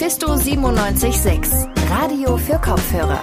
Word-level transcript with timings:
Mephisto 0.00 0.34
976, 0.34 1.68
Radio 1.90 2.38
für 2.38 2.58
Kopfhörer. 2.58 3.20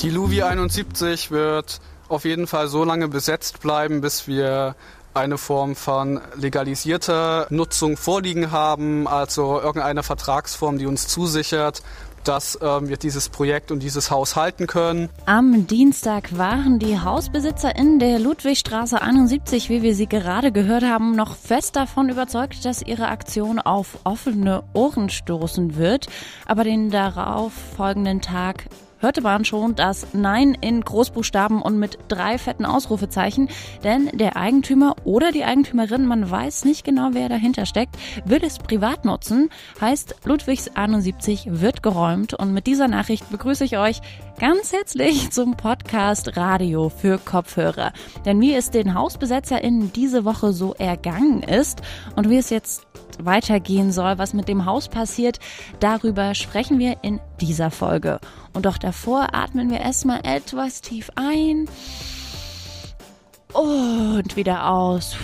Die 0.00 0.10
Luvi 0.10 0.42
71 0.42 1.32
wird 1.32 1.80
auf 2.08 2.24
jeden 2.24 2.46
Fall 2.46 2.68
so 2.68 2.84
lange 2.84 3.08
besetzt 3.08 3.58
bleiben, 3.58 4.00
bis 4.00 4.28
wir 4.28 4.76
eine 5.12 5.38
Form 5.38 5.74
von 5.74 6.20
legalisierter 6.36 7.48
Nutzung 7.50 7.96
vorliegen 7.96 8.52
haben, 8.52 9.08
also 9.08 9.60
irgendeine 9.60 10.04
Vertragsform, 10.04 10.78
die 10.78 10.86
uns 10.86 11.08
zusichert, 11.08 11.82
dass 12.28 12.58
ähm, 12.60 12.88
wir 12.88 12.98
dieses 12.98 13.30
Projekt 13.30 13.72
und 13.72 13.82
dieses 13.82 14.10
Haus 14.10 14.36
halten 14.36 14.66
können. 14.66 15.08
Am 15.24 15.66
Dienstag 15.66 16.36
waren 16.36 16.78
die 16.78 17.00
Hausbesitzer 17.00 17.74
in 17.74 17.98
der 17.98 18.18
Ludwigstraße 18.18 19.00
71, 19.00 19.70
wie 19.70 19.82
wir 19.82 19.94
sie 19.94 20.06
gerade 20.06 20.52
gehört 20.52 20.84
haben, 20.84 21.16
noch 21.16 21.36
fest 21.36 21.74
davon 21.76 22.10
überzeugt, 22.10 22.64
dass 22.66 22.82
ihre 22.82 23.08
Aktion 23.08 23.58
auf 23.58 23.98
offene 24.04 24.62
Ohren 24.74 25.08
stoßen 25.08 25.76
wird. 25.76 26.08
Aber 26.46 26.64
den 26.64 26.90
darauf 26.90 27.52
folgenden 27.76 28.20
Tag 28.20 28.66
hörte 28.98 29.20
man 29.20 29.44
schon 29.44 29.74
das 29.74 30.08
Nein 30.12 30.56
in 30.60 30.80
Großbuchstaben 30.80 31.62
und 31.62 31.78
mit 31.78 31.98
drei 32.08 32.38
fetten 32.38 32.64
Ausrufezeichen, 32.64 33.48
denn 33.84 34.10
der 34.12 34.36
Eigentümer 34.36 34.96
oder 35.04 35.32
die 35.32 35.44
Eigentümerin, 35.44 36.06
man 36.06 36.30
weiß 36.30 36.64
nicht 36.64 36.84
genau, 36.84 37.10
wer 37.12 37.28
dahinter 37.28 37.66
steckt, 37.66 37.96
will 38.24 38.42
es 38.44 38.58
privat 38.58 39.04
nutzen, 39.04 39.50
heißt 39.80 40.16
Ludwigs 40.24 40.70
71 40.74 41.46
wird 41.48 41.82
geräumt. 41.82 42.34
Und 42.34 42.52
mit 42.52 42.66
dieser 42.66 42.88
Nachricht 42.88 43.30
begrüße 43.30 43.64
ich 43.64 43.78
euch 43.78 44.00
ganz 44.38 44.72
herzlich 44.72 45.30
zum 45.30 45.56
Podcast 45.56 46.36
Radio 46.36 46.90
für 46.90 47.18
Kopfhörer. 47.18 47.92
Denn 48.24 48.40
wie 48.40 48.54
es 48.54 48.70
den 48.70 48.94
HausbesetzerInnen 48.94 49.92
diese 49.92 50.24
Woche 50.24 50.52
so 50.52 50.74
ergangen 50.74 51.42
ist 51.42 51.82
und 52.14 52.30
wie 52.30 52.36
es 52.36 52.50
jetzt 52.50 52.86
weitergehen 53.20 53.90
soll, 53.90 54.18
was 54.18 54.34
mit 54.34 54.46
dem 54.46 54.64
Haus 54.64 54.88
passiert, 54.88 55.40
darüber 55.80 56.36
sprechen 56.36 56.78
wir 56.78 56.98
in 57.02 57.20
dieser 57.40 57.72
Folge. 57.72 58.20
Und 58.52 58.64
doch 58.66 58.78
davor 58.78 59.34
atmen 59.34 59.70
wir 59.70 59.80
erstmal 59.80 60.20
etwas 60.22 60.82
tief 60.82 61.10
ein 61.16 61.68
und 63.52 64.36
wieder 64.36 64.70
aus 64.70 65.16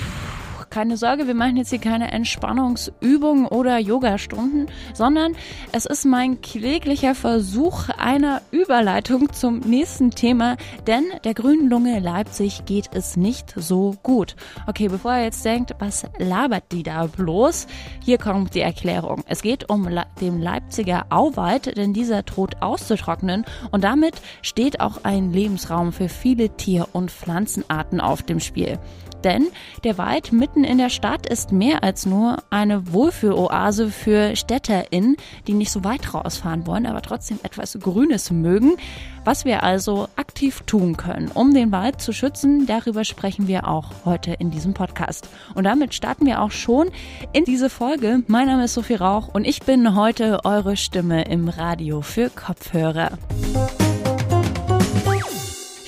keine 0.74 0.96
Sorge, 0.96 1.28
wir 1.28 1.36
machen 1.36 1.56
jetzt 1.56 1.70
hier 1.70 1.78
keine 1.78 2.10
Entspannungsübungen 2.10 3.46
oder 3.46 3.78
Yogastunden, 3.78 4.66
sondern 4.92 5.36
es 5.70 5.86
ist 5.86 6.04
mein 6.04 6.40
kläglicher 6.40 7.14
Versuch 7.14 7.90
einer 7.90 8.42
Überleitung 8.50 9.32
zum 9.32 9.60
nächsten 9.60 10.10
Thema, 10.10 10.56
denn 10.88 11.04
der 11.22 11.34
grünen 11.34 11.70
Lunge 11.70 12.00
Leipzig 12.00 12.64
geht 12.64 12.88
es 12.92 13.16
nicht 13.16 13.54
so 13.56 13.94
gut. 14.02 14.34
Okay, 14.66 14.88
bevor 14.88 15.12
ihr 15.12 15.22
jetzt 15.22 15.44
denkt, 15.44 15.76
was 15.78 16.06
labert 16.18 16.72
die 16.72 16.82
da 16.82 17.06
bloß? 17.06 17.68
Hier 18.04 18.18
kommt 18.18 18.56
die 18.56 18.60
Erklärung. 18.60 19.22
Es 19.28 19.42
geht 19.42 19.70
um 19.70 19.88
den 20.20 20.40
Leipziger 20.40 21.06
Auwald, 21.10 21.76
denn 21.76 21.92
dieser 21.92 22.24
droht 22.24 22.62
auszutrocknen 22.62 23.44
und 23.70 23.84
damit 23.84 24.14
steht 24.42 24.80
auch 24.80 25.04
ein 25.04 25.30
Lebensraum 25.30 25.92
für 25.92 26.08
viele 26.08 26.56
Tier- 26.56 26.88
und 26.92 27.12
Pflanzenarten 27.12 28.00
auf 28.00 28.24
dem 28.24 28.40
Spiel. 28.40 28.80
Denn 29.24 29.48
der 29.82 29.98
Wald 29.98 30.32
mitten 30.32 30.62
in 30.62 30.78
der 30.78 30.90
Stadt 30.90 31.26
ist 31.26 31.50
mehr 31.50 31.82
als 31.82 32.06
nur 32.06 32.42
eine 32.50 32.92
Wohlfühloase 32.92 33.88
für 33.88 34.36
StädterInnen, 34.36 35.16
die 35.46 35.54
nicht 35.54 35.72
so 35.72 35.82
weit 35.82 36.12
rausfahren 36.12 36.66
wollen, 36.66 36.86
aber 36.86 37.02
trotzdem 37.02 37.40
etwas 37.42 37.78
Grünes 37.80 38.30
mögen. 38.30 38.76
Was 39.24 39.46
wir 39.46 39.62
also 39.62 40.08
aktiv 40.16 40.62
tun 40.66 40.98
können, 40.98 41.30
um 41.32 41.54
den 41.54 41.72
Wald 41.72 42.02
zu 42.02 42.12
schützen, 42.12 42.66
darüber 42.66 43.04
sprechen 43.04 43.48
wir 43.48 43.66
auch 43.66 43.90
heute 44.04 44.34
in 44.34 44.50
diesem 44.50 44.74
Podcast. 44.74 45.30
Und 45.54 45.64
damit 45.64 45.94
starten 45.94 46.26
wir 46.26 46.42
auch 46.42 46.50
schon 46.50 46.90
in 47.32 47.46
diese 47.46 47.70
Folge. 47.70 48.22
Mein 48.26 48.48
Name 48.48 48.64
ist 48.64 48.74
Sophie 48.74 48.96
Rauch 48.96 49.28
und 49.28 49.46
ich 49.46 49.62
bin 49.62 49.96
heute 49.96 50.44
eure 50.44 50.76
Stimme 50.76 51.24
im 51.24 51.48
Radio 51.48 52.02
für 52.02 52.28
Kopfhörer. 52.28 53.12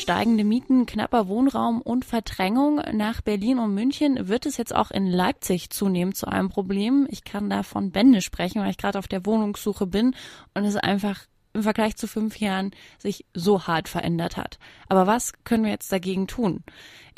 Steigende 0.06 0.44
Mieten, 0.44 0.86
knapper 0.86 1.26
Wohnraum 1.26 1.82
und 1.82 2.04
Verdrängung 2.04 2.80
nach 2.92 3.22
Berlin 3.22 3.58
und 3.58 3.74
München 3.74 4.28
wird 4.28 4.46
es 4.46 4.56
jetzt 4.56 4.72
auch 4.72 4.92
in 4.92 5.08
Leipzig 5.08 5.70
zunehmend 5.70 6.16
zu 6.16 6.28
einem 6.28 6.48
Problem. 6.48 7.08
Ich 7.10 7.24
kann 7.24 7.50
da 7.50 7.64
von 7.64 7.90
Bände 7.90 8.22
sprechen, 8.22 8.62
weil 8.62 8.70
ich 8.70 8.78
gerade 8.78 9.00
auf 9.00 9.08
der 9.08 9.26
Wohnungssuche 9.26 9.84
bin 9.88 10.14
und 10.54 10.64
es 10.64 10.76
einfach 10.76 11.24
im 11.54 11.64
Vergleich 11.64 11.96
zu 11.96 12.06
fünf 12.06 12.38
Jahren 12.38 12.70
sich 12.98 13.26
so 13.34 13.66
hart 13.66 13.88
verändert 13.88 14.36
hat. 14.36 14.60
Aber 14.88 15.08
was 15.08 15.32
können 15.42 15.64
wir 15.64 15.72
jetzt 15.72 15.90
dagegen 15.90 16.28
tun? 16.28 16.62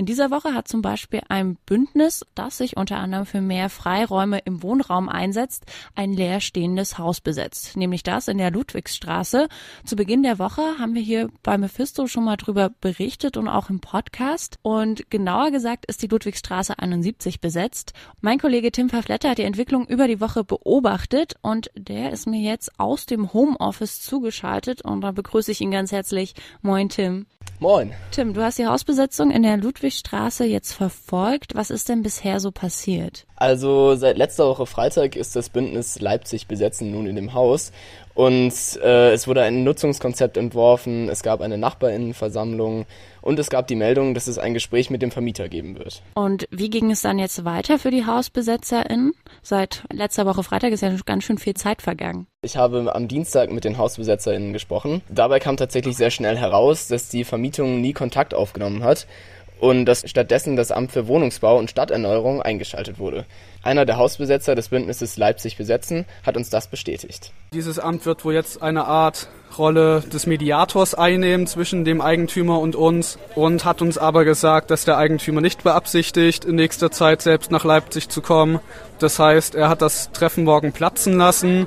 In 0.00 0.06
dieser 0.06 0.30
Woche 0.30 0.54
hat 0.54 0.68
zum 0.68 0.80
Beispiel 0.80 1.22
ein 1.28 1.56
Bündnis, 1.66 2.24
das 2.36 2.58
sich 2.58 2.76
unter 2.76 2.98
anderem 2.98 3.26
für 3.26 3.40
mehr 3.40 3.68
Freiräume 3.68 4.38
im 4.44 4.62
Wohnraum 4.62 5.08
einsetzt, 5.08 5.64
ein 5.96 6.12
leerstehendes 6.12 6.98
Haus 6.98 7.20
besetzt, 7.20 7.76
nämlich 7.76 8.04
das 8.04 8.28
in 8.28 8.38
der 8.38 8.52
Ludwigsstraße. 8.52 9.48
Zu 9.84 9.96
Beginn 9.96 10.22
der 10.22 10.38
Woche 10.38 10.62
haben 10.78 10.94
wir 10.94 11.02
hier 11.02 11.28
bei 11.42 11.58
Mephisto 11.58 12.06
schon 12.06 12.22
mal 12.22 12.36
drüber 12.36 12.70
berichtet 12.80 13.36
und 13.36 13.48
auch 13.48 13.70
im 13.70 13.80
Podcast. 13.80 14.60
Und 14.62 15.10
genauer 15.10 15.50
gesagt 15.50 15.84
ist 15.86 16.00
die 16.00 16.06
Ludwigsstraße 16.06 16.78
71 16.78 17.40
besetzt. 17.40 17.92
Mein 18.20 18.38
Kollege 18.38 18.70
Tim 18.70 18.90
Verfletter 18.90 19.30
hat 19.30 19.38
die 19.38 19.42
Entwicklung 19.42 19.84
über 19.88 20.06
die 20.06 20.20
Woche 20.20 20.44
beobachtet 20.44 21.34
und 21.42 21.72
der 21.76 22.12
ist 22.12 22.28
mir 22.28 22.40
jetzt 22.40 22.78
aus 22.78 23.06
dem 23.06 23.32
Homeoffice 23.32 24.00
zugeschaltet 24.00 24.80
und 24.80 25.00
da 25.00 25.10
begrüße 25.10 25.50
ich 25.50 25.60
ihn 25.60 25.72
ganz 25.72 25.90
herzlich. 25.90 26.34
Moin 26.62 26.88
Tim. 26.88 27.26
Moin. 27.60 27.92
Tim, 28.12 28.34
du 28.34 28.42
hast 28.42 28.58
die 28.58 28.66
Hausbesetzung 28.66 29.32
in 29.32 29.42
der 29.42 29.56
Ludwigstraße 29.56 30.44
jetzt 30.44 30.74
verfolgt. 30.74 31.56
Was 31.56 31.70
ist 31.70 31.88
denn 31.88 32.04
bisher 32.04 32.38
so 32.38 32.52
passiert? 32.52 33.26
Also 33.34 33.96
seit 33.96 34.16
letzter 34.16 34.46
Woche 34.46 34.64
Freitag 34.64 35.16
ist 35.16 35.34
das 35.34 35.48
Bündnis 35.48 35.98
Leipzig 35.98 36.46
besetzen 36.46 36.92
nun 36.92 37.06
in 37.06 37.16
dem 37.16 37.34
Haus 37.34 37.72
und 38.14 38.52
äh, 38.82 39.12
es 39.12 39.26
wurde 39.26 39.42
ein 39.42 39.64
Nutzungskonzept 39.64 40.36
entworfen, 40.36 41.08
es 41.08 41.22
gab 41.22 41.40
eine 41.40 41.58
Nachbarinnenversammlung 41.58 42.86
und 43.28 43.38
es 43.38 43.50
gab 43.50 43.66
die 43.66 43.76
Meldung, 43.76 44.14
dass 44.14 44.26
es 44.26 44.38
ein 44.38 44.54
Gespräch 44.54 44.88
mit 44.88 45.02
dem 45.02 45.10
Vermieter 45.10 45.50
geben 45.50 45.78
wird. 45.78 46.02
Und 46.14 46.48
wie 46.50 46.70
ging 46.70 46.90
es 46.90 47.02
dann 47.02 47.18
jetzt 47.18 47.44
weiter 47.44 47.78
für 47.78 47.90
die 47.90 48.06
HausbesetzerInnen? 48.06 49.12
Seit 49.42 49.84
letzter 49.92 50.24
Woche 50.24 50.42
Freitag 50.42 50.72
ist 50.72 50.80
ja 50.80 50.90
ganz 51.04 51.24
schön 51.24 51.36
viel 51.36 51.52
Zeit 51.52 51.82
vergangen. 51.82 52.26
Ich 52.40 52.56
habe 52.56 52.94
am 52.94 53.06
Dienstag 53.06 53.52
mit 53.52 53.64
den 53.64 53.76
HausbesetzerInnen 53.76 54.54
gesprochen. 54.54 55.02
Dabei 55.10 55.40
kam 55.40 55.58
tatsächlich 55.58 55.98
sehr 55.98 56.10
schnell 56.10 56.38
heraus, 56.38 56.88
dass 56.88 57.10
die 57.10 57.24
Vermietung 57.24 57.82
nie 57.82 57.92
Kontakt 57.92 58.32
aufgenommen 58.32 58.82
hat 58.82 59.06
und 59.60 59.84
dass 59.84 60.08
stattdessen 60.08 60.56
das 60.56 60.72
Amt 60.72 60.92
für 60.92 61.06
Wohnungsbau 61.06 61.58
und 61.58 61.70
Stadterneuerung 61.70 62.40
eingeschaltet 62.40 62.98
wurde. 62.98 63.26
Einer 63.62 63.84
der 63.84 63.96
Hausbesetzer 63.96 64.54
des 64.54 64.68
Bündnisses 64.68 65.16
Leipzig 65.16 65.56
besetzen 65.56 66.06
hat 66.24 66.36
uns 66.36 66.50
das 66.50 66.68
bestätigt. 66.68 67.32
Dieses 67.52 67.78
Amt 67.78 68.06
wird 68.06 68.24
wohl 68.24 68.34
jetzt 68.34 68.62
eine 68.62 68.84
Art 68.86 69.28
Rolle 69.56 70.00
des 70.00 70.26
Mediators 70.26 70.94
einnehmen 70.94 71.46
zwischen 71.46 71.84
dem 71.84 72.00
Eigentümer 72.00 72.60
und 72.60 72.76
uns 72.76 73.18
und 73.34 73.64
hat 73.64 73.82
uns 73.82 73.98
aber 73.98 74.24
gesagt, 74.24 74.70
dass 74.70 74.84
der 74.84 74.98
Eigentümer 74.98 75.40
nicht 75.40 75.64
beabsichtigt, 75.64 76.44
in 76.44 76.56
nächster 76.56 76.90
Zeit 76.90 77.22
selbst 77.22 77.50
nach 77.50 77.64
Leipzig 77.64 78.08
zu 78.08 78.20
kommen. 78.20 78.60
Das 78.98 79.18
heißt, 79.18 79.54
er 79.54 79.68
hat 79.68 79.82
das 79.82 80.12
Treffen 80.12 80.44
morgen 80.44 80.72
platzen 80.72 81.16
lassen 81.16 81.66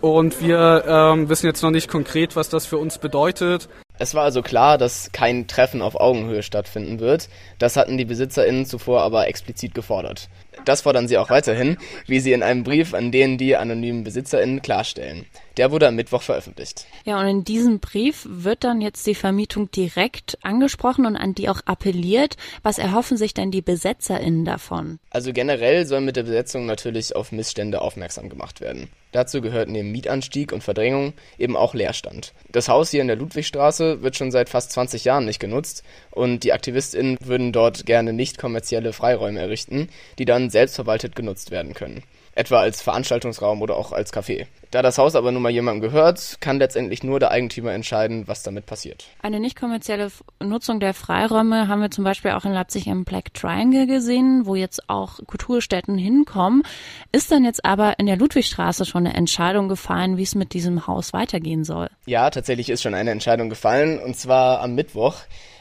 und 0.00 0.40
wir 0.40 0.84
ähm, 0.86 1.28
wissen 1.28 1.46
jetzt 1.46 1.62
noch 1.62 1.70
nicht 1.70 1.88
konkret, 1.88 2.36
was 2.36 2.48
das 2.48 2.66
für 2.66 2.78
uns 2.78 2.98
bedeutet. 2.98 3.68
Es 4.00 4.14
war 4.14 4.22
also 4.22 4.42
klar, 4.42 4.78
dass 4.78 5.10
kein 5.12 5.48
Treffen 5.48 5.82
auf 5.82 5.98
Augenhöhe 6.00 6.44
stattfinden 6.44 7.00
wird. 7.00 7.28
Das 7.58 7.76
hatten 7.76 7.98
die 7.98 8.04
BesitzerInnen 8.04 8.64
zuvor 8.64 9.02
aber 9.02 9.26
explizit 9.26 9.74
gefordert. 9.74 10.28
Das 10.68 10.82
fordern 10.82 11.08
sie 11.08 11.16
auch 11.16 11.30
weiterhin, 11.30 11.78
wie 12.06 12.20
sie 12.20 12.34
in 12.34 12.42
einem 12.42 12.62
Brief 12.62 12.92
an 12.92 13.10
den 13.10 13.38
die 13.38 13.56
anonymen 13.56 14.04
BesitzerInnen 14.04 14.60
klarstellen. 14.60 15.24
Der 15.56 15.72
wurde 15.72 15.88
am 15.88 15.96
Mittwoch 15.96 16.20
veröffentlicht. 16.20 16.86
Ja, 17.06 17.18
und 17.18 17.26
in 17.26 17.42
diesem 17.42 17.80
Brief 17.80 18.26
wird 18.28 18.64
dann 18.64 18.82
jetzt 18.82 19.06
die 19.06 19.14
Vermietung 19.14 19.70
direkt 19.70 20.36
angesprochen 20.42 21.06
und 21.06 21.16
an 21.16 21.34
die 21.34 21.48
auch 21.48 21.62
appelliert. 21.64 22.36
Was 22.62 22.78
erhoffen 22.78 23.16
sich 23.16 23.32
denn 23.32 23.50
die 23.50 23.62
BesetzerInnen 23.62 24.44
davon? 24.44 24.98
Also 25.08 25.32
generell 25.32 25.86
soll 25.86 26.02
mit 26.02 26.16
der 26.16 26.24
Besetzung 26.24 26.66
natürlich 26.66 27.16
auf 27.16 27.32
Missstände 27.32 27.80
aufmerksam 27.80 28.28
gemacht 28.28 28.60
werden. 28.60 28.90
Dazu 29.12 29.40
gehört 29.40 29.70
neben 29.70 29.90
Mietanstieg 29.90 30.52
und 30.52 30.62
Verdrängung 30.62 31.14
eben 31.38 31.56
auch 31.56 31.74
Leerstand. 31.74 32.34
Das 32.52 32.68
Haus 32.68 32.90
hier 32.90 33.00
in 33.00 33.08
der 33.08 33.16
Ludwigstraße 33.16 34.02
wird 34.02 34.16
schon 34.16 34.30
seit 34.30 34.50
fast 34.50 34.70
20 34.72 35.04
Jahren 35.04 35.24
nicht 35.24 35.40
genutzt 35.40 35.82
und 36.18 36.44
die 36.44 36.52
AktivistInnen 36.52 37.16
würden 37.20 37.52
dort 37.52 37.86
gerne 37.86 38.12
nicht 38.12 38.38
kommerzielle 38.38 38.92
Freiräume 38.92 39.40
errichten, 39.40 39.88
die 40.18 40.24
dann 40.24 40.50
selbstverwaltet 40.50 41.16
genutzt 41.16 41.50
werden 41.50 41.74
können 41.74 42.02
etwa 42.38 42.60
als 42.60 42.80
Veranstaltungsraum 42.80 43.60
oder 43.62 43.76
auch 43.76 43.90
als 43.90 44.12
Café. 44.12 44.46
Da 44.70 44.80
das 44.80 44.96
Haus 44.96 45.16
aber 45.16 45.32
nun 45.32 45.42
mal 45.42 45.50
jemandem 45.50 45.80
gehört, 45.80 46.36
kann 46.40 46.58
letztendlich 46.58 47.02
nur 47.02 47.18
der 47.18 47.32
Eigentümer 47.32 47.72
entscheiden, 47.72 48.28
was 48.28 48.44
damit 48.44 48.64
passiert. 48.64 49.06
Eine 49.20 49.40
nicht 49.40 49.58
kommerzielle 49.58 50.08
Nutzung 50.40 50.78
der 50.78 50.94
Freiräume 50.94 51.66
haben 51.66 51.80
wir 51.80 51.90
zum 51.90 52.04
Beispiel 52.04 52.30
auch 52.30 52.44
in 52.44 52.52
Leipzig 52.52 52.86
im 52.86 53.04
Black 53.04 53.34
Triangle 53.34 53.86
gesehen, 53.86 54.46
wo 54.46 54.54
jetzt 54.54 54.88
auch 54.88 55.18
Kulturstätten 55.26 55.98
hinkommen. 55.98 56.62
Ist 57.10 57.32
dann 57.32 57.44
jetzt 57.44 57.64
aber 57.64 57.98
in 57.98 58.06
der 58.06 58.16
Ludwigstraße 58.16 58.84
schon 58.84 59.06
eine 59.06 59.16
Entscheidung 59.16 59.68
gefallen, 59.68 60.16
wie 60.16 60.22
es 60.22 60.36
mit 60.36 60.52
diesem 60.52 60.86
Haus 60.86 61.12
weitergehen 61.12 61.64
soll? 61.64 61.90
Ja, 62.06 62.30
tatsächlich 62.30 62.70
ist 62.70 62.82
schon 62.82 62.94
eine 62.94 63.10
Entscheidung 63.10 63.48
gefallen 63.48 63.98
und 63.98 64.16
zwar 64.16 64.60
am 64.60 64.76
Mittwoch. 64.76 65.16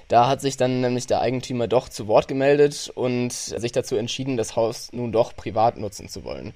Da 0.07 0.27
hat 0.27 0.39
sich 0.41 0.55
dann 0.55 0.81
nämlich 0.81 1.07
der 1.07 1.21
Eigentümer 1.21 1.67
doch 1.67 1.89
zu 1.89 2.07
Wort 2.07 2.27
gemeldet 2.27 2.91
und 2.95 3.33
sich 3.33 3.71
dazu 3.71 3.95
entschieden, 3.95 4.37
das 4.37 4.55
Haus 4.55 4.89
nun 4.93 5.11
doch 5.11 5.35
privat 5.35 5.77
nutzen 5.77 6.07
zu 6.07 6.23
wollen. 6.23 6.53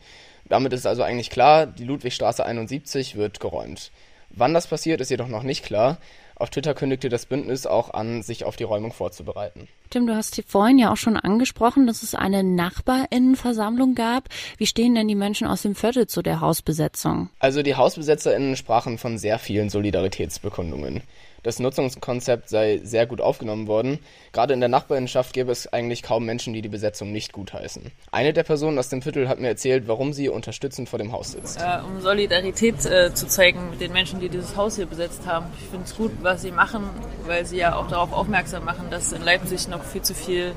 Damit 0.48 0.74
ist 0.74 0.88
also 0.88 1.04
eigentlich 1.04 1.30
klar, 1.30 1.66
die 1.66 1.84
Ludwigstraße 1.84 2.46
71 2.46 3.16
wird 3.16 3.40
geräumt. 3.40 3.92
Wann 4.30 4.54
das 4.54 4.68
passiert, 4.68 5.02
ist 5.02 5.12
jedoch 5.12 5.28
noch 5.28 5.44
nicht 5.44 5.66
klar. 5.66 5.98
Auf 6.36 6.50
Twitter 6.50 6.74
kündigte 6.74 7.10
das 7.10 7.26
Bündnis 7.26 7.68
auch 7.68 7.94
an, 7.94 8.24
sich 8.24 8.46
auf 8.46 8.56
die 8.56 8.64
Räumung 8.64 8.94
vorzubereiten. 8.94 9.68
Tim, 9.92 10.08
du 10.08 10.16
hast 10.16 10.42
vorhin 10.48 10.80
ja 10.80 10.92
auch 10.92 10.98
schon 10.98 11.18
angesprochen, 11.18 11.86
dass 11.86 12.02
es 12.02 12.16
eine 12.16 12.44
Nachbarinnenversammlung 12.44 13.94
gab. 13.94 14.30
Wie 14.58 14.66
stehen 14.66 14.96
denn 14.96 15.08
die 15.08 15.16
Menschen 15.16 15.46
aus 15.46 15.62
dem 15.62 15.76
Viertel 15.76 16.08
zu 16.08 16.22
der 16.22 16.42
Hausbesetzung? 16.42 17.30
Also 17.40 17.62
die 17.62 17.76
Hausbesetzerinnen 17.76 18.56
sprachen 18.56 18.98
von 18.98 19.18
sehr 19.18 19.38
vielen 19.38 19.70
Solidaritätsbekundungen. 19.70 21.04
Das 21.44 21.60
Nutzungskonzept 21.60 22.50
sei 22.50 22.82
sehr 22.84 23.08
gut 23.08 23.20
aufgenommen 23.20 23.68
worden. 23.68 24.00
Gerade 24.32 24.54
in 24.54 24.60
der 24.60 24.70
Nachbarinnenschaft 24.70 25.34
gäbe 25.34 25.52
es 25.52 25.72
eigentlich 25.72 26.04
kaum 26.04 26.26
Menschen, 26.26 26.54
die 26.54 26.62
die 26.62 26.70
Besetzung 26.70 27.12
nicht 27.12 27.34
gutheißen. 27.34 27.92
Eine 28.12 28.32
der 28.34 28.44
Personen 28.44 28.78
aus 28.78 28.90
dem 28.90 29.02
Viertel 29.02 29.28
hat 29.28 29.40
mir 29.40 29.48
erzählt, 29.48 29.88
warum 29.88 30.14
sie 30.14 30.30
unterstützend 30.30 30.88
vor 30.88 31.00
dem 31.00 31.12
Haus 31.12 31.32
sitzt. 31.32 31.60
Äh, 31.60 31.80
um 31.84 32.00
Solidarität 32.00 32.86
äh, 32.86 33.14
zu 33.14 33.28
zeigen 33.28 33.72
mit 33.72 33.82
den 33.82 33.92
Menschen, 33.92 34.20
die 34.20 34.30
dieses 34.30 34.56
Haus 34.56 34.76
hier 34.76 34.86
besetzt 34.86 35.26
haben. 35.26 35.48
Ich 35.60 35.68
finde 35.68 35.86
es 35.86 35.96
gut, 35.96 36.12
was 36.22 36.44
sie 36.44 36.52
machen, 36.52 36.84
weil 37.26 37.46
sie 37.46 37.58
ja 37.58 37.76
auch 37.76 37.88
darauf 37.88 38.14
aufmerksam 38.14 38.64
machen, 38.64 38.88
dass 38.92 39.12
in 39.12 39.24
Leipzig 39.24 39.68
noch 39.68 39.84
viel 39.84 40.04
zu 40.04 40.14
viel 40.14 40.54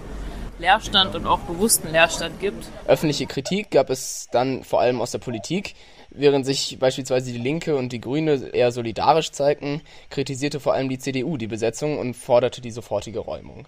Leerstand 0.59 1.15
und 1.15 1.27
auch 1.27 1.41
bewussten 1.41 1.91
Leerstand 1.91 2.41
gibt. 2.41 2.69
Öffentliche 2.87 3.27
Kritik 3.27 3.71
gab 3.71 3.91
es 3.91 4.29
dann 4.33 4.65
vor 4.65 4.81
allem 4.81 5.01
aus 5.01 5.11
der 5.11 5.19
Politik. 5.19 5.75
Während 6.11 6.47
sich 6.47 6.79
beispielsweise 6.79 7.33
die 7.33 7.39
Linke 7.39 7.77
und 7.77 7.93
die 7.93 8.01
Grüne 8.01 8.51
eher 8.53 8.71
solidarisch 8.71 9.33
zeigten, 9.33 9.83
kritisierte 10.11 10.61
vor 10.61 10.75
allem 10.75 10.89
die 10.89 10.99
CDU 10.99 11.37
die 11.37 11.49
Besetzung 11.49 11.99
und 11.99 12.15
forderte 12.15 12.61
die 12.61 12.71
sofortige 12.71 13.19
Räumung. 13.19 13.67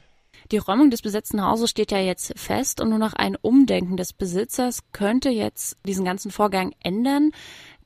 Die 0.52 0.58
Räumung 0.58 0.90
des 0.90 1.02
besetzten 1.02 1.44
Hauses 1.44 1.70
steht 1.70 1.90
ja 1.90 1.98
jetzt 1.98 2.38
fest 2.38 2.80
und 2.80 2.90
nur 2.90 3.00
noch 3.00 3.14
ein 3.14 3.34
Umdenken 3.34 3.96
des 3.96 4.12
Besitzers 4.12 4.80
könnte 4.92 5.28
jetzt 5.28 5.76
diesen 5.84 6.04
ganzen 6.04 6.30
Vorgang 6.30 6.72
ändern. 6.84 7.32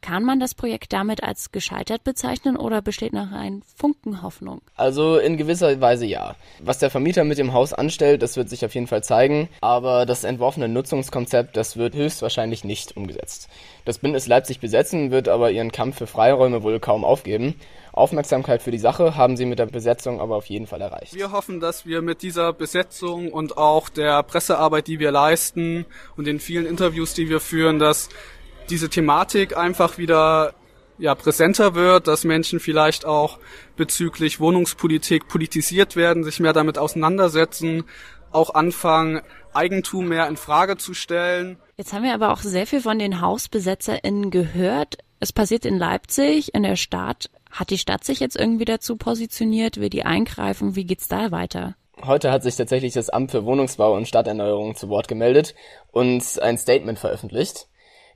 Kann 0.03 0.25
man 0.25 0.41
das 0.41 0.55
Projekt 0.55 0.93
damit 0.93 1.23
als 1.23 1.53
gescheitert 1.53 2.05
bezeichnen 2.05 2.57
oder 2.57 2.81
besteht 2.81 3.13
noch 3.13 3.33
ein 3.33 3.63
Funken 3.77 4.23
Hoffnung? 4.23 4.63
Also 4.77 5.19
in 5.19 5.37
gewisser 5.37 5.81
Weise 5.81 6.07
ja. 6.07 6.37
Was 6.61 6.79
der 6.79 6.91
Vermieter 6.91 7.25
mit 7.25 7.39
dem 7.39 7.53
Haus 7.53 7.73
anstellt, 7.73 8.23
das 8.23 8.37
wird 8.37 8.49
sich 8.49 8.65
auf 8.65 8.75
jeden 8.75 8.87
Fall 8.87 9.05
zeigen, 9.05 9.49
aber 9.61 10.07
das 10.07 10.25
entworfene 10.25 10.69
Nutzungskonzept, 10.69 11.57
das 11.57 11.77
wird 11.77 11.95
höchstwahrscheinlich 11.95 12.65
nicht 12.65 12.97
umgesetzt. 12.97 13.49
Das 13.85 13.99
Bündnis 13.99 14.27
Leipzig 14.27 14.61
besetzen 14.61 15.11
wird 15.11 15.29
aber 15.29 15.51
ihren 15.51 15.73
Kampf 15.73 15.99
für 15.99 16.07
Freiräume 16.07 16.63
wohl 16.63 16.81
kaum 16.81 17.05
aufgeben. 17.05 17.55
Aufmerksamkeit 17.93 18.63
für 18.63 18.71
die 18.71 18.79
Sache 18.79 19.17
haben 19.17 19.37
sie 19.37 19.45
mit 19.45 19.59
der 19.59 19.67
Besetzung 19.67 20.21
aber 20.21 20.37
auf 20.37 20.47
jeden 20.47 20.67
Fall 20.67 20.81
erreicht. 20.81 21.15
Wir 21.15 21.33
hoffen, 21.33 21.61
dass 21.61 21.87
wir 21.87 22.03
mit 22.03 22.23
dieser 22.23 22.53
Besetzung 22.53 23.33
und 23.33 23.59
auch 23.59 23.89
der 23.89 24.23
Pressearbeit, 24.23 24.87
die 24.87 24.99
wir 24.99 25.11
leisten 25.11 25.87
und 26.17 26.27
den 26.27 26.41
vielen 26.41 26.67
Interviews, 26.67 27.15
die 27.15 27.29
wir 27.29 27.41
führen, 27.41 27.79
dass 27.79 28.09
diese 28.71 28.89
Thematik 28.89 29.57
einfach 29.57 29.99
wieder 29.99 30.55
ja, 31.01 31.15
präsenter 31.15 31.75
wird, 31.75 32.07
dass 32.07 32.25
Menschen 32.25 32.61
vielleicht 32.61 33.05
auch 33.05 33.39
bezüglich 33.77 34.39
Wohnungspolitik 34.39 35.29
politisiert 35.29 35.97
werden, 35.97 36.25
sich 36.25 36.41
mehr 36.41 36.53
damit 36.53 36.79
auseinandersetzen, 36.79 37.85
auch 38.33 38.55
anfangen, 38.55 39.23
Eigentum 39.53 40.09
mehr 40.09 40.29
in 40.29 40.37
Frage 40.37 40.77
zu 40.77 40.95
stellen. 40.95 41.59
Jetzt 41.77 41.93
haben 41.93 42.05
wir 42.05 42.15
aber 42.15 42.33
auch 42.33 42.41
sehr 42.41 42.67
viel 42.67 42.81
von 42.81 42.99
den 42.99 43.21
HausbesetzerInnen 43.21 44.31
gehört. 44.31 44.99
Es 45.19 45.33
passiert 45.33 45.65
in 45.65 45.79
Leipzig, 45.79 46.55
in 46.55 46.63
der 46.63 46.77
Stadt. 46.77 47.31
Hat 47.51 47.71
die 47.71 47.79
Stadt 47.79 48.05
sich 48.05 48.21
jetzt 48.21 48.37
irgendwie 48.37 48.65
dazu 48.65 48.97
positioniert? 48.97 49.81
Will 49.81 49.91
die 49.91 50.05
eingreifen? 50.05 50.77
Wie 50.77 50.85
geht's 50.85 51.09
da 51.09 51.33
weiter? 51.33 51.75
Heute 52.03 52.31
hat 52.31 52.43
sich 52.43 52.57
tatsächlich 52.57 52.95
das 52.95 53.11
Amt 53.11 53.31
für 53.31 53.45
Wohnungsbau 53.45 53.95
und 53.97 54.07
Stadterneuerung 54.07 54.77
zu 54.77 54.89
Wort 54.89 55.09
gemeldet 55.09 55.55
und 55.91 56.23
ein 56.41 56.57
Statement 56.57 56.99
veröffentlicht 56.99 57.67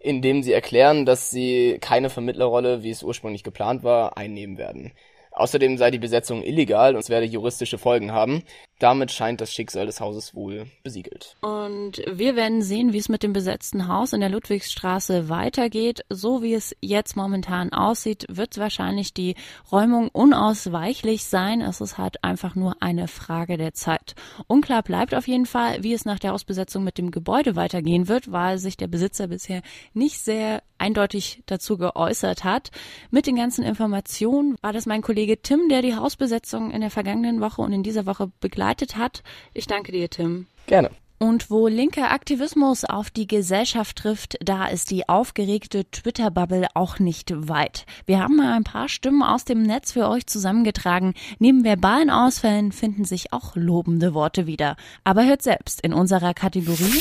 in 0.05 0.21
dem 0.21 0.43
sie 0.43 0.53
erklären, 0.53 1.07
dass 1.07 1.31
sie 1.31 1.79
keine 1.81 2.11
Vermittlerrolle, 2.11 2.83
wie 2.83 2.91
es 2.91 3.03
ursprünglich 3.03 3.43
geplant 3.43 3.83
war, 3.85 4.19
einnehmen 4.19 4.59
werden. 4.59 4.93
Außerdem 5.33 5.79
sei 5.79 5.91
die 5.91 5.99
Besetzung 5.99 6.43
illegal 6.43 6.95
und 6.95 7.01
es 7.01 7.09
werde 7.09 7.25
juristische 7.27 7.79
Folgen 7.79 8.13
haben. 8.13 8.43
Damit 8.81 9.13
scheint 9.13 9.41
das 9.41 9.53
Schicksal 9.53 9.87
des 9.87 10.01
Hauses 10.01 10.35
wohl 10.35 10.67
besiegelt. 10.83 11.37
Und 11.43 12.03
wir 12.11 12.35
werden 12.35 12.61
sehen, 12.61 12.93
wie 12.93 12.99
es 12.99 13.09
mit 13.09 13.23
dem 13.23 13.33
besetzten 13.33 13.87
Haus 13.87 14.13
in 14.13 14.21
der 14.21 14.31
Ludwigsstraße 14.31 15.29
weitergeht. 15.29 16.05
So 16.11 16.43
wie 16.43 16.55
es 16.55 16.75
jetzt 16.81 17.17
momentan 17.17 17.73
aussieht, 17.73 18.27
wird 18.29 18.59
wahrscheinlich 18.59 19.15
die 19.15 19.37
Räumung 19.71 20.09
unausweichlich 20.09 21.25
sein. 21.25 21.61
Es 21.61 21.81
ist 21.81 21.99
halt 21.99 22.25
einfach 22.25 22.57
nur 22.57 22.83
eine 22.83 23.07
Frage 23.07 23.57
der 23.57 23.75
Zeit. 23.75 24.17
Unklar 24.49 24.83
bleibt 24.83 25.15
auf 25.15 25.29
jeden 25.29 25.47
Fall, 25.47 25.83
wie 25.85 25.95
es 25.95 26.05
nach 26.05 26.19
der 26.19 26.35
Ausbesetzung 26.35 26.83
mit 26.83 26.99
dem 26.99 27.13
Gebäude 27.13 27.55
weitergehen 27.55 28.09
wird, 28.09 28.33
weil 28.33 28.59
sich 28.59 28.77
der 28.77 28.89
Besitzer 28.89 29.29
bisher 29.29 29.63
nicht 29.93 30.19
sehr 30.19 30.63
eindeutig 30.77 31.43
dazu 31.47 31.79
geäußert 31.79 32.43
hat. 32.43 32.71
Mit 33.11 33.27
den 33.27 33.37
ganzen 33.37 33.65
Informationen 33.65 34.57
war 34.61 34.73
das 34.73 34.85
mein 34.85 35.01
Kollege 35.01 35.41
Tim, 35.41 35.69
der 35.71 35.81
die 35.81 35.95
Hausbesetzung 35.95 36.73
in 36.73 36.81
der 36.81 36.91
vergangenen 36.91 37.41
Woche 37.41 37.63
und 37.63 37.73
in 37.73 37.85
dieser 37.85 38.05
Woche 38.05 38.31
begleitet 38.41 38.74
hat. 38.97 39.23
Ich 39.53 39.67
danke 39.67 39.93
dir, 39.93 40.11
Tim. 40.11 40.47
Gerne. 40.67 40.91
Und 41.19 41.51
wo 41.51 41.69
linker 41.69 42.11
Aktivismus 42.11 42.85
auf 42.85 43.11
die 43.11 43.27
Gesellschaft 43.27 43.97
trifft, 43.97 44.37
da 44.45 44.67
ist 44.67 44.91
die 44.91 45.09
aufgeregte 45.09 45.91
Twitter-Bubble 45.91 46.67
auch 46.75 46.99
nicht 46.99 47.33
weit. 47.49 47.87
Wir 48.05 48.21
haben 48.21 48.37
mal 48.37 48.53
ein 48.53 48.65
paar 48.65 48.89
Stimmen 48.89 49.23
aus 49.23 49.45
dem 49.45 49.63
Netz 49.63 49.93
für 49.93 50.09
euch 50.09 50.27
zusammengetragen. 50.27 51.15
Neben 51.39 51.65
verbalen 51.65 52.11
Ausfällen 52.11 52.73
finden 52.73 53.05
sich 53.05 53.33
auch 53.33 53.57
lobende 53.57 54.13
Worte 54.13 54.47
wieder. 54.47 54.77
Aber 55.05 55.25
hört 55.25 55.43
selbst 55.43 55.81
in 55.81 55.95
unserer 55.95 56.35
Kategorie. 56.35 57.01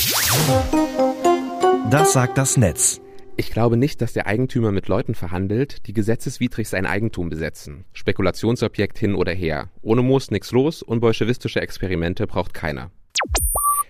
Das 1.90 2.12
sagt 2.12 2.38
das 2.38 2.56
Netz. 2.56 3.03
Ich 3.36 3.50
glaube 3.50 3.76
nicht, 3.76 4.00
dass 4.00 4.12
der 4.12 4.26
Eigentümer 4.26 4.70
mit 4.70 4.86
Leuten 4.86 5.14
verhandelt, 5.14 5.86
die 5.86 5.92
gesetzeswidrig 5.92 6.68
sein 6.68 6.86
Eigentum 6.86 7.30
besetzen. 7.30 7.84
Spekulationsobjekt 7.92 8.96
hin 8.96 9.16
oder 9.16 9.32
her. 9.32 9.70
Ohne 9.82 10.02
Moos 10.02 10.30
nix 10.30 10.52
los 10.52 10.82
und 10.82 11.00
bolschewistische 11.00 11.60
Experimente 11.60 12.28
braucht 12.28 12.54
keiner. 12.54 12.92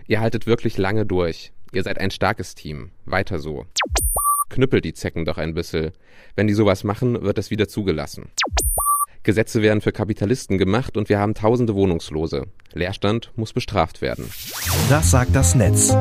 Ihr 0.07 0.21
haltet 0.21 0.47
wirklich 0.47 0.79
lange 0.79 1.05
durch. 1.05 1.53
Ihr 1.73 1.83
seid 1.83 1.99
ein 1.99 2.11
starkes 2.11 2.55
Team. 2.55 2.91
Weiter 3.05 3.39
so. 3.39 3.67
Knüppelt 4.49 4.85
die 4.85 4.95
Zecken 4.95 5.27
doch 5.27 5.37
ein 5.37 5.53
bisschen. 5.53 5.93
Wenn 6.37 6.47
die 6.47 6.55
sowas 6.55 6.83
machen, 6.83 7.23
wird 7.23 7.37
das 7.37 7.51
wieder 7.51 7.69
zugelassen. 7.69 8.31
Gesetze 9.25 9.63
werden 9.63 9.81
für 9.81 9.93
Kapitalisten 9.93 10.57
gemacht 10.57 10.97
und 10.97 11.09
wir 11.09 11.19
haben 11.19 11.35
tausende 11.35 11.75
Wohnungslose. 11.75 12.47
Leerstand 12.73 13.33
muss 13.37 13.53
bestraft 13.53 14.01
werden. 14.01 14.31
Das 14.89 15.11
sagt 15.11 15.35
das 15.35 15.55
Netz. 15.55 15.95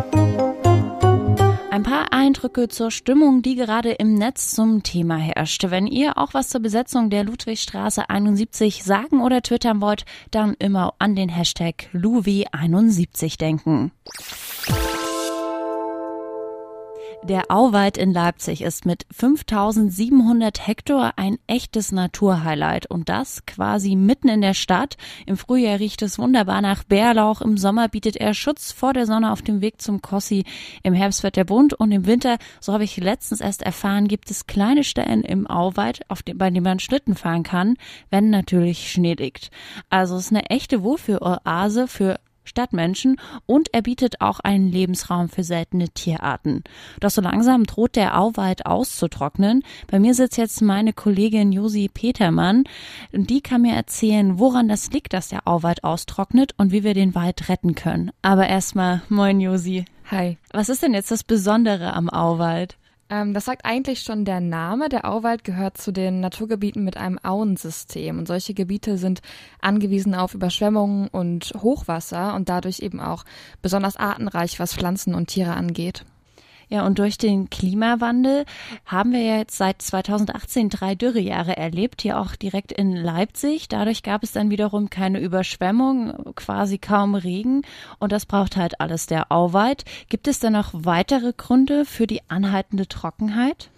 Ein 1.84 1.92
paar 1.92 2.14
Eindrücke 2.14 2.70
zur 2.70 2.92
Stimmung, 2.92 3.42
die 3.42 3.56
gerade 3.56 3.92
im 3.92 4.14
Netz 4.14 4.52
zum 4.52 4.84
Thema 4.84 5.18
herrscht. 5.18 5.66
Wenn 5.70 5.86
ihr 5.86 6.18
auch 6.18 6.34
was 6.34 6.48
zur 6.48 6.62
Besetzung 6.62 7.10
der 7.10 7.26
Ludwigstraße 7.26 8.10
71 8.10 8.86
sagen 8.86 9.20
oder 9.20 9.42
twittern 9.42 9.82
wollt, 9.82 10.06
dann 10.32 10.54
immer 10.60 10.94
an 11.00 11.18
den 11.18 11.28
Hashtag 11.28 11.90
Luwi71 11.92 13.38
denken. 13.38 13.92
Der 17.30 17.50
Auwald 17.50 17.98
in 17.98 18.12
Leipzig 18.12 18.62
ist 18.62 18.86
mit 18.86 19.06
5700 19.10 20.68
Hektar 20.68 21.14
ein 21.16 21.38
echtes 21.48 21.94
Naturhighlight 21.94 22.86
und 22.88 23.08
das 23.08 23.46
quasi 23.46 23.96
mitten 23.96 24.28
in 24.28 24.42
der 24.42 24.54
Stadt. 24.54 24.98
Im 25.26 25.38
Frühjahr 25.38 25.80
riecht 25.80 26.02
es 26.02 26.20
wunderbar 26.20 26.62
nach 26.62 26.84
Bärlauch, 26.84 27.40
im 27.40 27.58
Sommer 27.58 27.88
bietet 27.88 28.18
er 28.18 28.34
Schutz 28.34 28.74
vor 28.74 28.92
der 28.92 29.06
Sonne 29.06 29.32
auf 29.32 29.42
dem 29.42 29.62
Weg 29.62 29.82
zum 29.82 30.02
Kossi, 30.02 30.44
im 30.84 30.94
Herbst 30.94 31.24
wird 31.24 31.38
er 31.38 31.46
bunt 31.46 31.74
und 31.74 31.94
im 31.94 32.06
Winter, 32.06 32.38
so 32.60 32.74
habe 32.74 32.84
ich 32.84 32.98
letztens 32.98 33.40
erst 33.40 33.62
erfahren, 33.62 34.10
gibt 34.10 34.30
es 34.30 34.46
kleine 34.46 34.84
Stellen 34.84 35.22
im 35.22 35.48
Auwald, 35.48 36.02
auf 36.10 36.24
dem, 36.24 36.38
bei 36.38 36.50
denen 36.50 36.66
man 36.66 36.80
Schlitten 36.80 37.16
fahren 37.16 37.44
kann, 37.44 37.78
wenn 38.10 38.32
natürlich 38.32 38.92
Schnee 38.92 39.14
liegt. 39.14 39.50
Also 39.90 40.18
es 40.18 40.26
ist 40.26 40.32
eine 40.32 40.50
echte 40.50 40.84
Wohlfühloase 40.84 41.88
für 41.88 42.20
Stadtmenschen 42.44 43.18
und 43.46 43.74
er 43.74 43.82
bietet 43.82 44.22
auch 44.22 44.40
einen 44.40 44.72
Lebensraum 44.72 45.30
für 45.30 45.44
seltene 45.44 45.90
Tierarten. 45.90 46.64
Doch 47.00 47.10
so 47.10 47.22
langsam 47.22 47.66
droht 47.66 47.96
der 47.96 48.20
Auwald 48.20 48.66
auszutrocknen. 48.66 49.64
Bei 49.88 50.00
mir 50.00 50.14
sitzt 50.14 50.38
jetzt 50.38 50.62
meine 50.62 50.94
Kollegin 50.94 51.52
Josi 51.52 51.90
Petermann 51.94 52.64
und 53.12 53.30
die 53.30 53.42
kann 53.42 53.62
mir 53.62 53.76
erzählen, 53.76 54.40
woran 54.40 54.68
das 54.68 54.92
liegt, 54.92 55.14
dass 55.14 55.30
der 55.30 55.48
Auwald 55.48 55.84
austrocknet 55.84 56.54
und 56.58 56.72
wie 56.72 56.84
wir 56.84 56.94
den 56.94 57.16
Wald 57.16 57.50
retten 57.50 57.76
können. 57.76 58.12
Aber 58.22 58.48
erstmal, 58.48 59.02
moin 59.10 59.40
Josi. 59.40 59.86
Hi. 60.12 60.38
Was 60.52 60.70
ist 60.70 60.84
denn 60.84 60.94
jetzt 60.94 61.12
das 61.12 61.24
Besondere 61.24 61.94
am 61.94 62.10
Auwald? 62.10 62.78
Ähm, 63.14 63.36
das 63.36 63.46
sagt 63.46 63.64
eigentlich 63.64 64.00
schon 64.02 64.26
der 64.26 64.40
Name. 64.40 64.90
Der 64.90 65.06
Auwald 65.06 65.44
gehört 65.44 65.78
zu 65.78 65.92
den 65.92 66.20
Naturgebieten 66.20 66.84
mit 66.84 66.98
einem 66.98 67.20
Auensystem. 67.20 68.18
Und 68.18 68.28
solche 68.28 68.56
Gebiete 68.56 68.98
sind 68.98 69.22
angewiesen 69.62 70.16
auf 70.16 70.34
Überschwemmungen 70.34 71.10
und 71.10 71.54
Hochwasser 71.62 72.34
und 72.34 72.50
dadurch 72.50 72.80
eben 72.80 73.00
auch 73.00 73.24
besonders 73.62 73.98
artenreich, 73.98 74.60
was 74.60 74.74
Pflanzen 74.74 75.14
und 75.14 75.28
Tiere 75.28 75.54
angeht. 75.54 76.06
Ja, 76.74 76.88
und 76.88 76.98
durch 76.98 77.20
den 77.20 77.52
Klimawandel 77.52 78.46
haben 78.88 79.12
wir 79.12 79.22
ja 79.22 79.38
jetzt 79.38 79.56
seit 79.56 79.80
2018 79.80 80.70
drei 80.70 80.96
Dürrejahre 80.96 81.56
erlebt, 81.56 82.02
hier 82.02 82.20
auch 82.20 82.36
direkt 82.36 82.72
in 82.72 82.96
Leipzig. 82.96 83.68
Dadurch 83.68 84.02
gab 84.02 84.24
es 84.24 84.32
dann 84.32 84.50
wiederum 84.50 84.90
keine 84.90 85.20
Überschwemmung, 85.20 86.34
quasi 86.34 86.80
kaum 86.80 87.14
Regen. 87.14 87.62
Und 88.00 88.12
das 88.12 88.26
braucht 88.26 88.58
halt 88.58 88.82
alles 88.82 89.06
der 89.06 89.32
Auweit. 89.32 89.86
Gibt 90.10 90.28
es 90.28 90.40
denn 90.40 90.54
noch 90.54 90.72
weitere 90.74 91.34
Gründe 91.34 91.86
für 91.86 92.08
die 92.08 92.28
anhaltende 92.28 92.88
Trockenheit? 92.88 93.70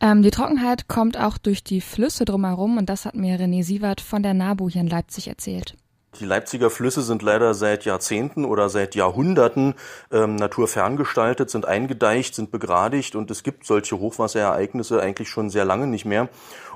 Ähm, 0.00 0.22
die 0.22 0.30
Trockenheit 0.30 0.86
kommt 0.86 1.18
auch 1.18 1.36
durch 1.36 1.64
die 1.64 1.80
Flüsse 1.80 2.24
drumherum 2.24 2.78
und 2.78 2.88
das 2.88 3.06
hat 3.06 3.16
mir 3.16 3.40
René 3.40 3.64
Sievert 3.64 4.00
von 4.00 4.22
der 4.22 4.34
NABU 4.34 4.70
hier 4.70 4.82
in 4.82 4.86
Leipzig 4.86 5.26
erzählt. 5.26 5.74
Die 6.18 6.24
Leipziger 6.24 6.70
Flüsse 6.70 7.02
sind 7.02 7.22
leider 7.22 7.54
seit 7.54 7.84
Jahrzehnten 7.84 8.44
oder 8.44 8.68
seit 8.68 8.96
Jahrhunderten 8.96 9.74
ähm, 10.10 10.34
naturferngestaltet, 10.34 11.50
sind 11.50 11.66
eingedeicht, 11.66 12.34
sind 12.34 12.50
begradigt 12.50 13.14
und 13.14 13.30
es 13.30 13.44
gibt 13.44 13.64
solche 13.64 13.98
Hochwasserereignisse 13.98 15.00
eigentlich 15.00 15.28
schon 15.28 15.50
sehr 15.50 15.64
lange 15.64 15.86
nicht 15.86 16.04
mehr. 16.04 16.28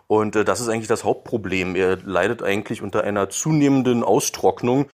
Und 0.07 0.37
äh, 0.37 0.45
das 0.45 0.61
ist 0.61 0.69
eigentlich 0.69 0.89
das 0.89 1.03
Hauptproblem. 1.03 1.75
Er 1.75 1.97
leidet 1.97 2.43
eigentlich 2.43 2.81
unter 2.81 3.03
einer 3.03 3.29
zunehmenden 3.29 4.05
Austrocknung. 4.05 4.87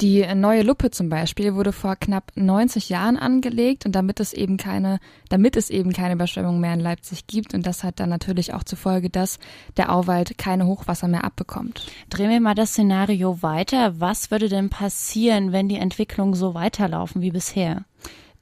Die 0.00 0.26
neue 0.34 0.62
Luppe 0.62 0.90
zum 0.90 1.08
Beispiel 1.08 1.54
wurde 1.54 1.72
vor 1.72 1.96
knapp 1.96 2.30
90 2.34 2.90
Jahren 2.90 3.16
angelegt 3.16 3.86
und 3.86 3.92
damit 3.92 4.20
es 4.20 4.34
eben 4.34 4.58
keine, 4.58 4.98
damit 5.30 5.56
es 5.56 5.70
eben 5.70 5.92
keine 5.92 6.14
Überschwemmung 6.14 6.60
mehr 6.60 6.74
in 6.74 6.80
Leipzig 6.80 7.26
gibt 7.26 7.54
und 7.54 7.66
das 7.66 7.82
hat 7.82 7.98
dann 7.98 8.10
natürlich 8.10 8.52
auch 8.52 8.62
zur 8.62 8.76
Folge, 8.76 9.08
dass 9.08 9.38
der 9.78 9.90
Auwald 9.90 10.36
keine 10.36 10.66
Hochwasser 10.66 11.08
mehr 11.08 11.24
abbekommt. 11.24 11.86
Drehen 12.10 12.28
wir 12.28 12.40
mal 12.40 12.54
das 12.54 12.72
Szenario 12.72 13.42
weiter. 13.42 13.98
Was 13.98 14.30
würde 14.30 14.50
denn 14.50 14.68
passieren, 14.68 15.52
wenn 15.52 15.68
die 15.68 15.78
Entwicklungen 15.78 16.34
so 16.34 16.52
weiterlaufen 16.52 17.22
wie 17.22 17.30
bisher? 17.30 17.84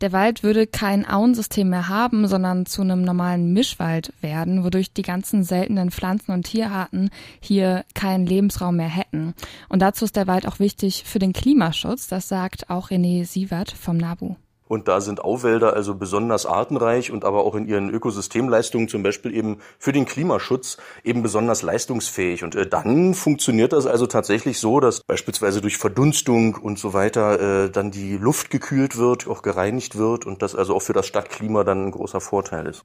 Der 0.00 0.12
Wald 0.12 0.42
würde 0.42 0.66
kein 0.66 1.06
Auensystem 1.08 1.68
mehr 1.70 1.88
haben, 1.88 2.26
sondern 2.26 2.66
zu 2.66 2.82
einem 2.82 3.02
normalen 3.02 3.52
Mischwald 3.52 4.12
werden, 4.20 4.64
wodurch 4.64 4.92
die 4.92 5.02
ganzen 5.02 5.44
seltenen 5.44 5.90
Pflanzen- 5.90 6.32
und 6.32 6.44
Tierarten 6.44 7.10
hier 7.40 7.84
keinen 7.94 8.26
Lebensraum 8.26 8.76
mehr 8.76 8.88
hätten. 8.88 9.34
Und 9.68 9.80
dazu 9.80 10.04
ist 10.04 10.16
der 10.16 10.26
Wald 10.26 10.46
auch 10.46 10.58
wichtig 10.58 11.04
für 11.04 11.18
den 11.18 11.32
Klimaschutz, 11.32 12.08
das 12.08 12.28
sagt 12.28 12.70
auch 12.70 12.90
René 12.90 13.24
Sievert 13.24 13.70
vom 13.70 13.96
NABU. 13.96 14.36
Und 14.74 14.88
da 14.88 15.00
sind 15.00 15.24
Auwälder 15.24 15.74
also 15.74 15.94
besonders 15.94 16.46
artenreich 16.46 17.12
und 17.12 17.24
aber 17.24 17.44
auch 17.44 17.54
in 17.54 17.68
ihren 17.68 17.90
Ökosystemleistungen, 17.90 18.88
zum 18.88 19.04
Beispiel 19.04 19.32
eben 19.32 19.58
für 19.78 19.92
den 19.92 20.04
Klimaschutz, 20.04 20.78
eben 21.04 21.22
besonders 21.22 21.62
leistungsfähig. 21.62 22.42
Und 22.42 22.56
äh, 22.56 22.66
dann 22.66 23.14
funktioniert 23.14 23.72
das 23.72 23.86
also 23.86 24.08
tatsächlich 24.08 24.58
so, 24.58 24.80
dass 24.80 25.04
beispielsweise 25.04 25.60
durch 25.60 25.78
Verdunstung 25.78 26.56
und 26.56 26.80
so 26.80 26.92
weiter 26.92 27.66
äh, 27.66 27.70
dann 27.70 27.92
die 27.92 28.16
Luft 28.16 28.50
gekühlt 28.50 28.96
wird, 28.96 29.28
auch 29.28 29.42
gereinigt 29.42 29.96
wird 29.96 30.26
und 30.26 30.42
das 30.42 30.56
also 30.56 30.74
auch 30.74 30.82
für 30.82 30.92
das 30.92 31.06
Stadtklima 31.06 31.62
dann 31.62 31.86
ein 31.86 31.90
großer 31.92 32.20
Vorteil 32.20 32.66
ist. 32.66 32.84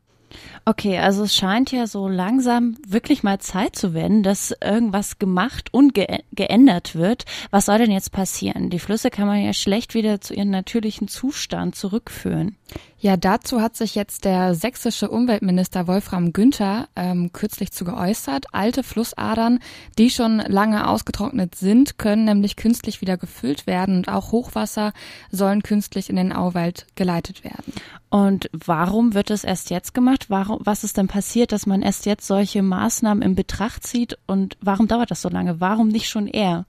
Okay, 0.65 0.98
also 0.98 1.24
es 1.24 1.36
scheint 1.36 1.71
ja 1.71 1.88
so 1.88 2.07
langsam 2.07 2.77
wirklich 2.88 3.24
mal 3.24 3.39
Zeit 3.39 3.75
zu 3.75 3.93
werden, 3.93 4.24
dass 4.24 4.55
irgendwas 4.63 5.19
gemacht 5.19 5.74
und 5.74 5.93
ge 5.93 6.19
geändert 6.31 6.95
wird. 6.95 7.25
Was 7.51 7.65
soll 7.65 7.79
denn 7.79 7.91
jetzt 7.91 8.12
passieren? 8.12 8.69
Die 8.69 8.79
Flüsse 8.79 9.09
kann 9.09 9.27
man 9.27 9.43
ja 9.43 9.53
schlecht 9.53 9.93
wieder 9.93 10.21
zu 10.21 10.33
ihrem 10.33 10.50
natürlichen 10.50 11.07
Zustand 11.07 11.75
zurückführen. 11.75 12.57
Ja, 13.01 13.15
dazu 13.15 13.62
hat 13.62 13.77
sich 13.77 13.96
jetzt 13.96 14.25
der 14.25 14.53
sächsische 14.56 15.10
Umweltminister 15.10 15.88
Wolfram 15.88 16.34
Günther 16.34 16.89
ähm, 16.98 17.32
kürzlich 17.32 17.72
zu 17.72 17.86
geäußert. 17.86 18.48
Alte 18.53 18.84
Flussadern, 18.84 19.60
die 19.98 20.10
schon 20.10 20.39
lange 20.39 20.86
ausgetrocknet 20.86 21.56
sind, 21.56 21.98
können 21.98 22.25
nämlich 22.25 22.58
künstlich 22.58 23.00
wieder 23.00 23.15
gefüllt 23.15 23.68
werden 23.68 23.96
und 23.96 24.10
auch 24.10 24.34
Hochwasser 24.34 24.91
sollen 25.32 25.63
künstlich 25.63 26.10
in 26.10 26.18
den 26.18 26.34
Auwald 26.34 26.88
geleitet 26.96 27.46
werden. 27.46 27.74
Und 28.10 28.50
warum 28.51 29.13
wird 29.13 29.29
es 29.29 29.46
erst 29.46 29.70
jetzt 29.70 29.94
gemacht? 29.94 30.25
Warum, 30.29 30.60
was 30.62 30.84
ist 30.84 30.98
denn 30.98 31.08
passiert, 31.08 31.53
dass 31.53 31.65
man 31.65 31.82
erst 31.82 32.06
jetzt 32.06 32.27
solche 32.27 32.62
Maßnahmen 32.62 33.22
in 33.22 33.34
Betracht 33.34 33.88
zieht 33.88 34.18
und 34.27 34.58
warum 34.60 34.89
dauert 34.89 35.10
das 35.10 35.22
so 35.22 35.29
lange? 35.29 35.62
Warum 35.62 35.88
nicht 35.88 36.10
schon 36.10 36.27
eher? 36.27 36.65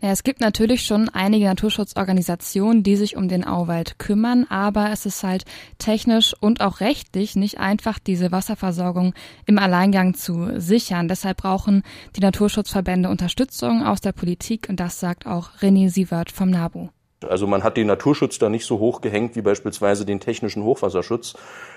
Ja, 0.00 0.10
es 0.10 0.22
gibt 0.22 0.40
natürlich 0.40 0.86
schon 0.86 1.08
einige 1.08 1.46
Naturschutzorganisationen, 1.46 2.84
die 2.84 2.94
sich 2.94 3.16
um 3.16 3.26
den 3.26 3.44
Auwald 3.44 3.98
kümmern, 3.98 4.46
aber 4.48 4.92
es 4.92 5.06
ist 5.06 5.24
halt 5.24 5.44
technisch 5.78 6.36
und 6.40 6.60
auch 6.60 6.78
rechtlich 6.78 7.34
nicht 7.34 7.58
einfach, 7.58 7.98
diese 7.98 8.30
Wasserversorgung 8.30 9.12
im 9.46 9.58
Alleingang 9.58 10.14
zu 10.14 10.60
sichern. 10.60 11.08
Deshalb 11.08 11.38
brauchen 11.38 11.82
die 12.14 12.20
Naturschutzverbände 12.20 13.08
Unterstützung 13.08 13.82
aus 13.82 14.00
der 14.00 14.12
Politik 14.12 14.68
und 14.68 14.78
das 14.78 15.00
sagt 15.00 15.26
auch 15.26 15.50
René 15.60 15.90
Sievert 15.90 16.30
vom 16.30 16.50
NABU. 16.50 16.90
Also 17.26 17.46
man 17.46 17.64
hat 17.64 17.76
den 17.76 17.88
Naturschutz 17.88 18.38
da 18.38 18.48
nicht 18.48 18.64
so 18.64 18.78
hoch 18.78 19.00
gehängt 19.00 19.34
wie 19.36 19.42
beispielsweise 19.42 20.06
den 20.06 20.20
technischen 20.20 20.62
Hochwasserschutz, 20.62 21.34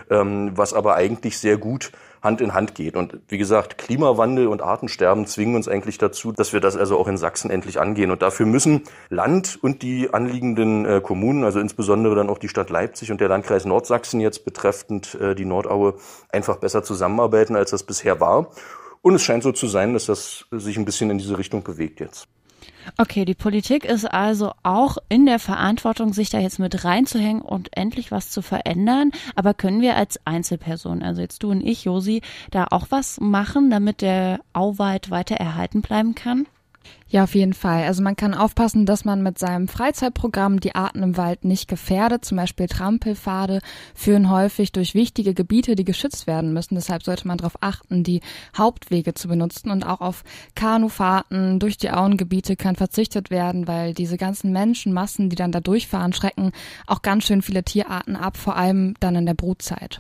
ähm, 0.10 0.52
was 0.56 0.74
aber 0.74 0.96
eigentlich 0.96 1.40
sehr 1.40 1.58
gut 1.58 1.92
Hand 2.22 2.40
in 2.42 2.54
Hand 2.54 2.76
geht. 2.76 2.96
Und 2.96 3.18
wie 3.28 3.40
gesagt, 3.40 3.80
Klimawandel 3.80 4.48
und 4.48 4.62
Artensterben 4.62 5.26
zwingen 5.26 5.56
uns 5.56 5.68
eigentlich 5.68 5.98
dazu, 5.98 6.32
dass 6.32 6.54
wir 6.54 6.60
das 6.60 6.78
also 6.78 7.00
auch 7.00 7.08
in 7.08 7.18
Sachsen 7.18 7.50
endlich 7.50 7.80
angehen. 7.80 8.12
Und 8.12 8.22
dafür 8.22 8.46
müssen 8.46 8.84
Land 9.10 9.58
und 9.62 9.82
die 9.82 10.14
anliegenden 10.14 10.86
äh, 10.86 11.02
Kommunen, 11.02 11.44
also 11.44 11.60
insbesondere 11.60 12.14
dann 12.14 12.30
auch 12.30 12.38
die 12.38 12.50
Stadt 12.50 12.70
Leipzig 12.70 13.12
und 13.12 13.20
der 13.22 13.30
Landkreis 13.30 13.66
Nordsachsen 13.66 14.20
jetzt 14.20 14.46
betreffend 14.46 15.16
äh, 15.16 15.34
die 15.34 15.46
Nordaue, 15.46 15.96
einfach 16.30 16.58
besser 16.58 16.84
zusammenarbeiten, 16.84 17.56
als 17.56 17.72
das 17.72 17.84
bisher 17.84 18.20
war. 18.20 18.52
Und 19.02 19.16
es 19.16 19.24
scheint 19.24 19.42
so 19.42 19.52
zu 19.52 19.66
sein, 19.66 19.94
dass 19.94 20.06
das 20.06 20.46
sich 20.52 20.78
ein 20.78 20.86
bisschen 20.86 21.10
in 21.10 21.18
diese 21.18 21.40
Richtung 21.40 21.64
bewegt 21.64 22.00
jetzt. 22.00 22.28
Okay, 22.98 23.26
die 23.26 23.36
Politik 23.36 23.86
ist 23.86 24.06
also 24.06 24.54
auch 24.64 24.98
in 25.10 25.26
der 25.26 25.40
Verantwortung, 25.40 26.14
sich 26.14 26.30
da 26.30 26.40
jetzt 26.40 26.60
mit 26.60 26.84
reinzuhängen 26.84 27.42
und 27.42 27.76
endlich 27.76 28.12
was 28.12 28.30
zu 28.30 28.42
verändern. 28.42 29.12
Aber 29.36 29.54
können 29.54 29.82
wir 29.82 29.96
als 29.96 30.20
Einzelperson, 30.26 31.04
also 31.04 31.22
jetzt 31.22 31.44
du 31.44 31.52
und 31.52 31.62
ich, 31.62 31.86
Josi, 31.86 32.22
da 32.52 32.68
auch 32.70 32.88
was 32.90 33.20
machen, 33.20 33.70
damit 33.70 34.02
der 34.02 34.40
Auwald 34.54 35.10
weiter 35.10 35.36
erhalten 35.36 35.82
bleiben 35.82 36.16
kann? 36.16 36.48
Ja, 37.12 37.26
auf 37.26 37.36
jeden 37.36 37.54
Fall. 37.54 37.84
Also 37.84 38.02
man 38.02 38.16
kann 38.16 38.34
aufpassen, 38.34 38.86
dass 38.86 39.04
man 39.04 39.22
mit 39.22 39.38
seinem 39.38 39.68
Freizeitprogramm 39.68 40.62
die 40.62 40.76
Arten 40.76 41.04
im 41.04 41.18
Wald 41.18 41.44
nicht 41.44 41.68
gefährdet. 41.68 42.24
Zum 42.24 42.38
Beispiel 42.38 42.68
Trampelpfade 42.68 43.60
führen 43.94 44.30
häufig 44.30 44.72
durch 44.72 44.96
wichtige 44.96 45.34
Gebiete, 45.34 45.76
die 45.76 45.84
geschützt 45.84 46.26
werden 46.26 46.54
müssen. 46.54 46.76
Deshalb 46.76 47.04
sollte 47.04 47.28
man 47.28 47.38
darauf 47.38 47.62
achten, 47.62 48.06
die 48.06 48.22
Hauptwege 48.58 49.14
zu 49.14 49.28
benutzen 49.28 49.72
und 49.72 49.84
auch 49.84 50.00
auf 50.00 50.24
Kanufahrten 50.56 51.60
durch 51.60 51.76
die 51.76 51.92
Auengebiete 51.92 52.56
kann 52.56 52.78
verzichtet 52.78 53.30
werden, 53.30 53.68
weil 53.68 53.94
diese 53.94 54.16
ganzen 54.16 54.54
Menschenmassen, 54.54 55.30
die 55.30 55.36
dann 55.36 55.52
da 55.52 55.60
durchfahren, 55.60 56.14
schrecken 56.14 56.54
auch 56.88 57.02
ganz 57.02 57.26
schön 57.26 57.42
viele 57.42 57.64
Tierarten 57.64 58.16
ab, 58.16 58.38
vor 58.38 58.56
allem 58.56 58.94
dann 59.02 59.16
in 59.18 59.26
der 59.26 59.34
Brutzeit. 59.34 60.00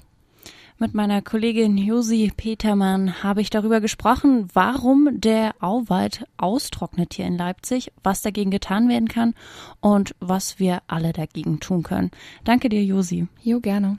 Mit 0.81 0.95
meiner 0.95 1.21
Kollegin 1.21 1.77
Josi 1.77 2.31
Petermann 2.35 3.21
habe 3.21 3.41
ich 3.41 3.51
darüber 3.51 3.81
gesprochen, 3.81 4.47
warum 4.51 5.09
der 5.21 5.53
Auwald 5.59 6.25
austrocknet 6.38 7.13
hier 7.13 7.27
in 7.27 7.38
Leipzig, 7.38 7.91
was 8.01 8.23
dagegen 8.23 8.50
getan 8.50 8.89
werden 8.89 9.07
kann 9.07 9.35
und 9.79 10.15
was 10.19 10.57
wir 10.57 10.81
alle 10.88 11.13
dagegen 11.13 11.59
tun 11.59 11.83
können. 11.83 12.09
Danke 12.45 12.67
dir, 12.67 12.83
Josi. 12.83 13.27
Jo, 13.43 13.59
gerne. 13.59 13.97